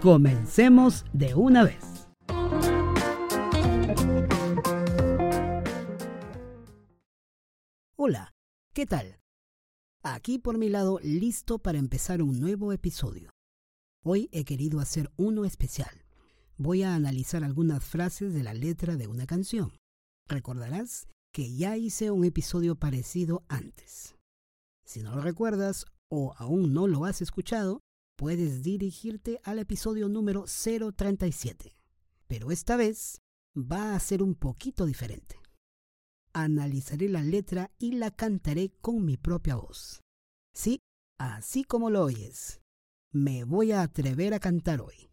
comencemos 0.00 1.04
de 1.12 1.34
una 1.34 1.64
vez. 1.64 2.08
Hola, 7.96 8.34
¿qué 8.72 8.86
tal? 8.86 9.18
Aquí 10.02 10.38
por 10.38 10.58
mi 10.58 10.68
lado, 10.68 11.00
listo 11.02 11.58
para 11.58 11.78
empezar 11.78 12.22
un 12.22 12.38
nuevo 12.38 12.72
episodio. 12.72 13.30
Hoy 14.04 14.28
he 14.32 14.44
querido 14.44 14.80
hacer 14.80 15.10
uno 15.16 15.44
especial. 15.44 16.04
Voy 16.56 16.82
a 16.82 16.94
analizar 16.94 17.42
algunas 17.42 17.84
frases 17.84 18.32
de 18.32 18.42
la 18.42 18.54
letra 18.54 18.96
de 18.96 19.08
una 19.08 19.26
canción. 19.26 19.72
Recordarás 20.28 21.08
que 21.32 21.54
ya 21.56 21.76
hice 21.76 22.10
un 22.10 22.24
episodio 22.24 22.76
parecido 22.76 23.44
antes. 23.48 24.14
Si 24.84 25.02
no 25.02 25.16
lo 25.16 25.22
recuerdas 25.22 25.86
o 26.08 26.34
aún 26.38 26.72
no 26.72 26.86
lo 26.86 27.04
has 27.04 27.20
escuchado, 27.20 27.80
puedes 28.16 28.62
dirigirte 28.62 29.40
al 29.44 29.58
episodio 29.58 30.08
número 30.08 30.44
037. 30.46 31.76
Pero 32.26 32.50
esta 32.50 32.76
vez 32.76 33.20
va 33.56 33.94
a 33.94 34.00
ser 34.00 34.22
un 34.22 34.34
poquito 34.34 34.86
diferente. 34.86 35.36
Analizaré 36.32 37.08
la 37.08 37.22
letra 37.22 37.70
y 37.78 37.92
la 37.92 38.10
cantaré 38.10 38.70
con 38.80 39.04
mi 39.04 39.16
propia 39.16 39.56
voz. 39.56 40.00
Sí, 40.54 40.80
así 41.18 41.64
como 41.64 41.90
lo 41.90 42.02
oyes. 42.04 42.60
Me 43.12 43.44
voy 43.44 43.72
a 43.72 43.82
atrever 43.82 44.34
a 44.34 44.40
cantar 44.40 44.80
hoy. 44.80 45.10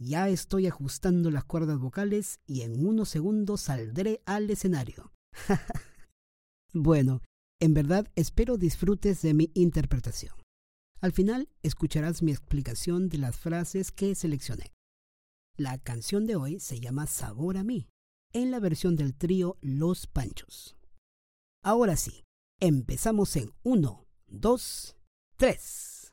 Ya 0.00 0.28
estoy 0.28 0.68
ajustando 0.68 1.30
las 1.30 1.44
cuerdas 1.44 1.78
vocales 1.78 2.38
y 2.46 2.60
en 2.60 2.86
unos 2.86 3.08
segundos 3.08 3.62
saldré 3.62 4.22
al 4.26 4.48
escenario. 4.48 5.12
bueno, 6.72 7.20
en 7.60 7.74
verdad 7.74 8.08
espero 8.14 8.56
disfrutes 8.56 9.22
de 9.22 9.34
mi 9.34 9.50
interpretación. 9.54 10.34
Al 11.00 11.12
final 11.12 11.48
escucharás 11.62 12.22
mi 12.22 12.32
explicación 12.32 13.08
de 13.08 13.18
las 13.18 13.38
frases 13.38 13.92
que 13.92 14.14
seleccioné. 14.14 14.72
La 15.56 15.78
canción 15.78 16.26
de 16.26 16.34
hoy 16.36 16.58
se 16.58 16.80
llama 16.80 17.06
Sabor 17.06 17.56
a 17.56 17.62
mí, 17.62 17.88
en 18.32 18.50
la 18.50 18.58
versión 18.58 18.96
del 18.96 19.14
trío 19.14 19.56
Los 19.60 20.06
Panchos. 20.06 20.76
Ahora 21.62 21.96
sí, 21.96 22.24
empezamos 22.60 23.36
en 23.36 23.52
1, 23.62 24.06
2, 24.26 24.96
3. 25.36 26.12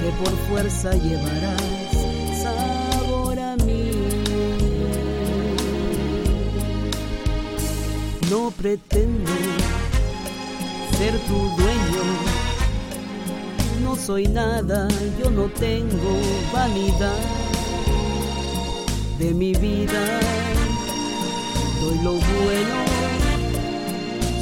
que 0.00 0.10
por 0.22 0.34
fuerza 0.48 0.92
llevarás 0.92 1.60
sabor 2.42 3.38
a 3.38 3.56
mí. 3.56 3.90
No 8.30 8.50
pretendo 8.50 9.30
ser 10.96 11.18
tu 11.28 11.34
dueño, 11.34 12.04
no 13.82 13.94
soy 13.94 14.26
nada, 14.26 14.88
yo 15.22 15.30
no 15.30 15.44
tengo 15.48 16.20
vanidad 16.52 17.20
de 19.18 19.34
mi 19.34 19.52
vida, 19.52 20.20
doy 21.82 21.98
lo 22.02 22.12
bueno 22.12 23.00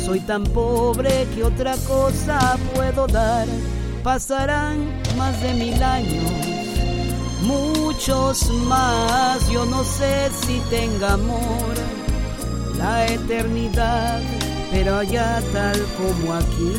soy 0.08 0.20
tan 0.20 0.42
pobre 0.42 1.26
que 1.34 1.44
otra 1.44 1.76
cosa 1.86 2.56
puedo 2.74 3.06
dar. 3.06 3.46
Pasarán 4.08 5.02
más 5.18 5.38
de 5.42 5.52
mil 5.52 5.82
años, 5.82 6.32
muchos 7.42 8.48
más. 8.66 9.46
Yo 9.50 9.66
no 9.66 9.84
sé 9.84 10.30
si 10.30 10.60
tenga 10.70 11.12
amor 11.12 11.74
la 12.78 13.06
eternidad, 13.06 14.22
pero 14.70 14.96
allá 14.96 15.42
tal 15.52 15.78
como 15.98 16.32
aquí, 16.32 16.72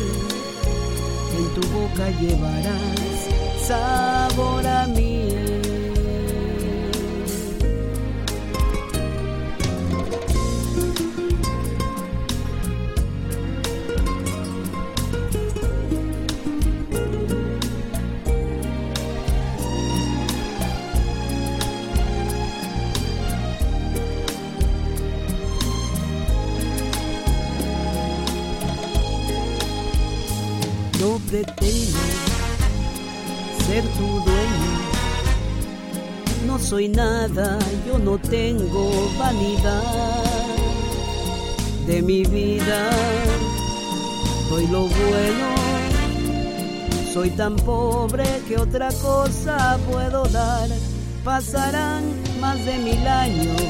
en 1.38 1.54
tu 1.54 1.68
boca 1.68 2.10
llevarás 2.18 3.20
sabor 3.64 4.66
a 4.66 4.79
No 31.30 31.36
pretendo 31.36 31.98
ser 33.66 33.84
tu 33.96 34.06
dueño. 34.26 34.72
No 36.44 36.58
soy 36.58 36.88
nada, 36.88 37.56
yo 37.86 37.98
no 38.00 38.18
tengo 38.18 38.90
vanidad 39.16 40.24
de 41.86 42.02
mi 42.02 42.24
vida. 42.24 42.90
Doy 44.48 44.66
lo 44.66 44.88
bueno, 44.88 45.54
soy 47.14 47.30
tan 47.30 47.54
pobre 47.54 48.24
que 48.48 48.56
otra 48.58 48.88
cosa 49.00 49.78
puedo 49.88 50.24
dar. 50.24 50.68
Pasarán 51.22 52.02
más 52.40 52.64
de 52.64 52.76
mil 52.78 53.06
años, 53.06 53.62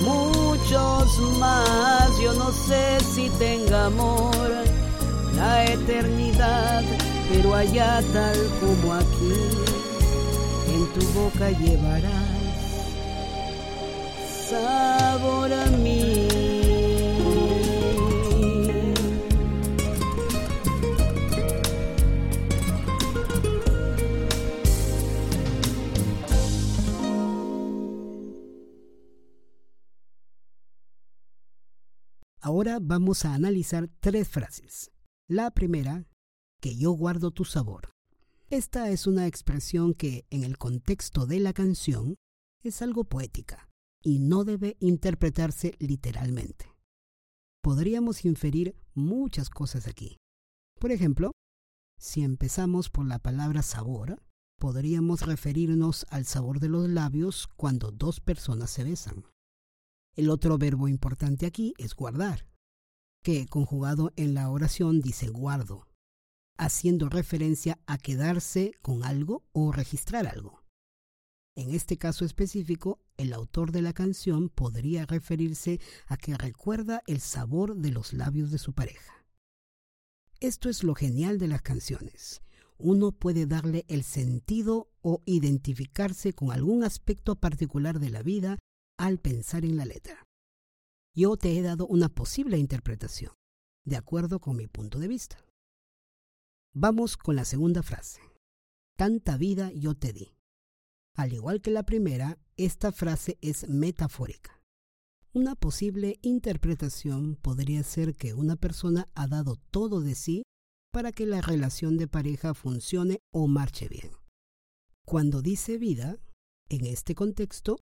muchos 0.00 1.18
más. 1.38 2.18
Yo 2.22 2.32
no 2.32 2.50
sé 2.50 2.98
si 3.14 3.28
tenga 3.38 3.86
amor 3.86 4.71
la 5.42 5.64
eternidad, 5.64 6.84
pero 7.28 7.54
allá 7.54 8.00
tal 8.12 8.38
como 8.60 8.94
aquí, 8.94 9.34
en 10.74 10.82
tu 10.94 11.04
boca 11.18 11.50
llevarás 11.50 12.12
sabor 14.50 15.52
a 15.52 15.66
mí. 15.82 16.28
Ahora 32.40 32.78
vamos 32.80 33.24
a 33.24 33.34
analizar 33.34 33.88
tres 34.00 34.28
frases. 34.28 34.92
La 35.32 35.50
primera, 35.50 36.06
que 36.60 36.76
yo 36.76 36.90
guardo 36.90 37.30
tu 37.30 37.46
sabor. 37.46 37.88
Esta 38.50 38.90
es 38.90 39.06
una 39.06 39.26
expresión 39.26 39.94
que, 39.94 40.26
en 40.28 40.44
el 40.44 40.58
contexto 40.58 41.24
de 41.24 41.40
la 41.40 41.54
canción, 41.54 42.16
es 42.62 42.82
algo 42.82 43.04
poética 43.04 43.70
y 44.02 44.18
no 44.18 44.44
debe 44.44 44.76
interpretarse 44.78 45.74
literalmente. 45.78 46.76
Podríamos 47.62 48.26
inferir 48.26 48.76
muchas 48.92 49.48
cosas 49.48 49.88
aquí. 49.88 50.18
Por 50.78 50.92
ejemplo, 50.92 51.32
si 51.98 52.22
empezamos 52.22 52.90
por 52.90 53.06
la 53.06 53.18
palabra 53.18 53.62
sabor, 53.62 54.22
podríamos 54.58 55.22
referirnos 55.22 56.04
al 56.10 56.26
sabor 56.26 56.60
de 56.60 56.68
los 56.68 56.90
labios 56.90 57.48
cuando 57.56 57.90
dos 57.90 58.20
personas 58.20 58.68
se 58.68 58.84
besan. 58.84 59.24
El 60.14 60.28
otro 60.28 60.58
verbo 60.58 60.88
importante 60.88 61.46
aquí 61.46 61.72
es 61.78 61.94
guardar, 61.94 62.51
que 63.22 63.46
conjugado 63.46 64.12
en 64.16 64.34
la 64.34 64.50
oración 64.50 65.00
dice 65.00 65.28
guardo, 65.28 65.86
haciendo 66.58 67.08
referencia 67.08 67.78
a 67.86 67.98
quedarse 67.98 68.72
con 68.82 69.04
algo 69.04 69.44
o 69.52 69.72
registrar 69.72 70.26
algo. 70.26 70.62
En 71.54 71.74
este 71.74 71.98
caso 71.98 72.24
específico, 72.24 72.98
el 73.16 73.32
autor 73.32 73.72
de 73.72 73.82
la 73.82 73.92
canción 73.92 74.48
podría 74.48 75.04
referirse 75.06 75.80
a 76.06 76.16
que 76.16 76.36
recuerda 76.36 77.02
el 77.06 77.20
sabor 77.20 77.76
de 77.76 77.90
los 77.90 78.12
labios 78.12 78.50
de 78.50 78.58
su 78.58 78.72
pareja. 78.72 79.26
Esto 80.40 80.68
es 80.68 80.82
lo 80.82 80.94
genial 80.94 81.38
de 81.38 81.48
las 81.48 81.62
canciones. 81.62 82.42
Uno 82.78 83.12
puede 83.12 83.46
darle 83.46 83.84
el 83.86 84.02
sentido 84.02 84.90
o 85.02 85.22
identificarse 85.24 86.32
con 86.32 86.50
algún 86.50 86.82
aspecto 86.84 87.36
particular 87.36 88.00
de 88.00 88.10
la 88.10 88.22
vida 88.22 88.58
al 88.98 89.18
pensar 89.18 89.64
en 89.64 89.76
la 89.76 89.84
letra. 89.84 90.26
Yo 91.14 91.36
te 91.36 91.58
he 91.58 91.60
dado 91.60 91.86
una 91.86 92.08
posible 92.08 92.56
interpretación, 92.56 93.34
de 93.84 93.96
acuerdo 93.96 94.40
con 94.40 94.56
mi 94.56 94.66
punto 94.66 94.98
de 94.98 95.08
vista. 95.08 95.44
Vamos 96.74 97.18
con 97.18 97.36
la 97.36 97.44
segunda 97.44 97.82
frase. 97.82 98.22
Tanta 98.96 99.36
vida 99.36 99.70
yo 99.72 99.94
te 99.94 100.14
di. 100.14 100.34
Al 101.14 101.34
igual 101.34 101.60
que 101.60 101.70
la 101.70 101.82
primera, 101.82 102.38
esta 102.56 102.92
frase 102.92 103.36
es 103.42 103.68
metafórica. 103.68 104.62
Una 105.34 105.54
posible 105.54 106.18
interpretación 106.22 107.36
podría 107.36 107.82
ser 107.82 108.14
que 108.16 108.32
una 108.32 108.56
persona 108.56 109.06
ha 109.14 109.26
dado 109.26 109.56
todo 109.70 110.00
de 110.00 110.14
sí 110.14 110.44
para 110.92 111.12
que 111.12 111.26
la 111.26 111.42
relación 111.42 111.98
de 111.98 112.08
pareja 112.08 112.54
funcione 112.54 113.18
o 113.30 113.48
marche 113.48 113.86
bien. 113.88 114.12
Cuando 115.04 115.42
dice 115.42 115.76
vida, 115.76 116.16
en 116.70 116.86
este 116.86 117.14
contexto, 117.14 117.76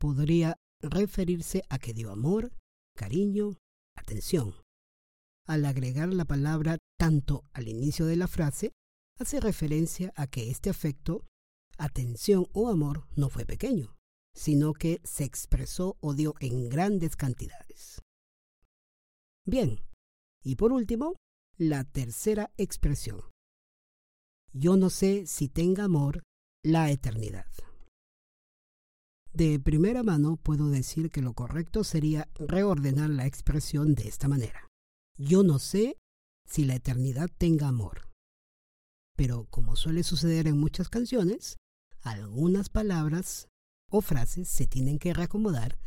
podría 0.00 0.56
referirse 0.80 1.62
a 1.68 1.78
que 1.78 1.94
dio 1.94 2.10
amor, 2.10 2.52
cariño, 2.96 3.56
atención. 3.96 4.54
Al 5.46 5.64
agregar 5.64 6.12
la 6.12 6.24
palabra 6.24 6.78
tanto 6.98 7.44
al 7.52 7.68
inicio 7.68 8.06
de 8.06 8.16
la 8.16 8.28
frase, 8.28 8.72
hace 9.18 9.40
referencia 9.40 10.12
a 10.16 10.26
que 10.26 10.50
este 10.50 10.70
afecto, 10.70 11.24
atención 11.78 12.46
o 12.52 12.68
amor 12.68 13.06
no 13.16 13.28
fue 13.28 13.44
pequeño, 13.44 13.96
sino 14.34 14.72
que 14.72 15.00
se 15.04 15.24
expresó 15.24 15.96
o 16.00 16.14
dio 16.14 16.34
en 16.40 16.68
grandes 16.68 17.16
cantidades. 17.16 18.00
Bien, 19.44 19.80
y 20.44 20.56
por 20.56 20.72
último, 20.72 21.16
la 21.56 21.84
tercera 21.84 22.52
expresión. 22.56 23.20
Yo 24.52 24.76
no 24.76 24.90
sé 24.90 25.26
si 25.26 25.48
tenga 25.48 25.84
amor 25.84 26.22
la 26.62 26.90
eternidad. 26.90 27.46
De 29.32 29.58
primera 29.58 30.02
mano 30.02 30.36
puedo 30.36 30.68
decir 30.68 31.10
que 31.10 31.22
lo 31.22 31.32
correcto 31.32 31.84
sería 31.84 32.28
reordenar 32.34 33.08
la 33.08 33.26
expresión 33.26 33.94
de 33.94 34.06
esta 34.08 34.28
manera. 34.28 34.68
Yo 35.16 35.42
no 35.42 35.58
sé 35.58 35.96
si 36.46 36.64
la 36.64 36.74
eternidad 36.74 37.30
tenga 37.38 37.68
amor. 37.68 38.10
Pero 39.16 39.46
como 39.50 39.76
suele 39.76 40.02
suceder 40.02 40.46
en 40.48 40.58
muchas 40.58 40.90
canciones, 40.90 41.56
algunas 42.02 42.68
palabras 42.68 43.48
o 43.90 44.02
frases 44.02 44.48
se 44.48 44.66
tienen 44.66 44.98
que 44.98 45.14
reacomodar 45.14 45.78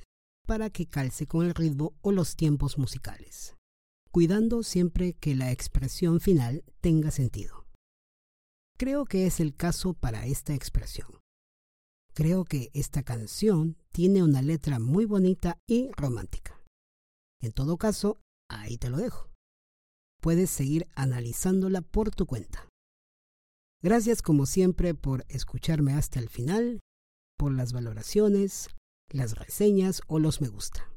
para 0.48 0.70
que 0.70 0.88
calce 0.88 1.28
con 1.28 1.46
el 1.46 1.54
ritmo 1.54 1.94
o 2.02 2.12
los 2.12 2.36
tiempos 2.36 2.78
musicales, 2.78 3.56
cuidando 4.12 4.64
siempre 4.64 5.14
que 5.14 5.36
la 5.36 5.52
expresión 5.52 6.20
final 6.20 6.64
tenga 6.82 7.12
sentido. 7.12 7.68
Creo 8.78 9.06
que 9.06 9.26
es 9.28 9.40
el 9.40 9.56
caso 9.56 9.94
para 9.94 10.26
esta 10.26 10.54
expresión. 10.54 11.25
Creo 12.16 12.46
que 12.46 12.72
esta 12.74 13.04
canción 13.04 13.76
tiene 13.92 14.24
una 14.24 14.42
letra 14.42 14.80
muy 14.80 15.04
bonita 15.04 15.60
y 15.68 15.92
romántica. 15.98 16.64
En 17.42 17.52
todo 17.52 17.76
caso, 17.76 18.22
ahí 18.50 18.78
te 18.78 18.90
lo 18.90 18.96
dejo. 18.96 19.30
Puedes 20.22 20.50
seguir 20.50 20.88
analizándola 20.96 21.82
por 21.82 22.12
tu 22.12 22.26
cuenta. 22.26 22.70
Gracias 23.84 24.22
como 24.22 24.46
siempre 24.46 24.96
por 24.96 25.26
escucharme 25.28 25.92
hasta 25.92 26.20
el 26.20 26.30
final, 26.30 26.80
por 27.38 27.52
las 27.52 27.74
valoraciones, 27.74 28.70
las 29.12 29.38
reseñas 29.38 30.02
o 30.08 30.18
los 30.18 30.40
me 30.40 30.48
gusta. 30.48 30.90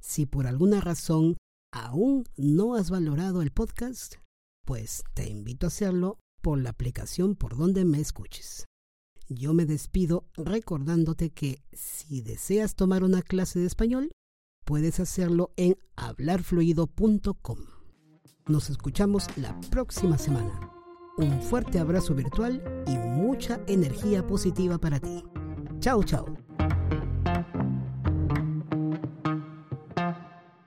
Si 0.00 0.26
por 0.26 0.48
alguna 0.48 0.80
razón 0.80 1.36
aún 1.72 2.24
no 2.36 2.74
has 2.74 2.90
valorado 2.90 3.42
el 3.42 3.52
podcast, 3.52 4.16
pues 4.66 5.04
te 5.14 5.28
invito 5.28 5.66
a 5.66 5.68
hacerlo 5.68 6.18
por 6.42 6.58
la 6.58 6.70
aplicación 6.70 7.36
por 7.36 7.56
donde 7.56 7.84
me 7.84 8.00
escuches 8.00 8.68
yo 9.28 9.54
me 9.54 9.66
despido 9.66 10.24
recordándote 10.34 11.30
que 11.30 11.62
si 11.72 12.22
deseas 12.22 12.74
tomar 12.74 13.04
una 13.04 13.22
clase 13.22 13.58
de 13.58 13.66
español, 13.66 14.10
puedes 14.64 15.00
hacerlo 15.00 15.52
en 15.56 15.76
hablarfluido.com. 15.96 17.58
Nos 18.46 18.70
escuchamos 18.70 19.26
la 19.36 19.58
próxima 19.70 20.18
semana. 20.18 20.72
Un 21.18 21.42
fuerte 21.42 21.78
abrazo 21.78 22.14
virtual 22.14 22.62
y 22.86 22.96
mucha 22.96 23.60
energía 23.66 24.26
positiva 24.26 24.78
para 24.78 25.00
ti. 25.00 25.24
Chao, 25.80 26.02
chao. 26.02 26.47